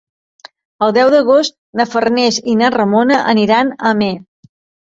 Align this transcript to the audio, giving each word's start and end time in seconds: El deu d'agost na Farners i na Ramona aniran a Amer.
El 0.85 0.95
deu 0.95 1.11
d'agost 1.15 1.57
na 1.81 1.87
Farners 1.91 2.41
i 2.55 2.57
na 2.63 2.73
Ramona 2.79 3.23
aniran 3.35 3.73
a 3.75 3.81
Amer. 3.95 4.13